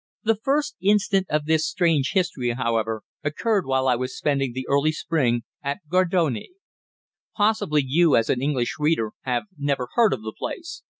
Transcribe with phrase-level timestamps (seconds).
[0.23, 4.91] The first incident of this strange history, however, occurred while I was spending the early
[4.91, 6.47] spring at Gardone.
[7.35, 10.81] Possibly you, as an English reader, have never heard of the place.